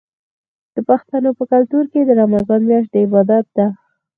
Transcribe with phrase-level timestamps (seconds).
[0.75, 3.67] د پښتنو په کلتور کې د رمضان میاشت د عبادت ده.